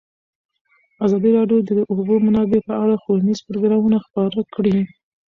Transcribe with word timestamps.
ازادي 1.05 1.29
راډیو 1.37 1.59
د 1.67 1.69
د 1.79 1.81
اوبو 1.91 2.13
منابع 2.25 2.59
په 2.67 2.73
اړه 2.83 2.95
ښوونیز 3.03 3.39
پروګرامونه 3.47 3.97
خپاره 4.05 4.39
کړي. 4.53 4.75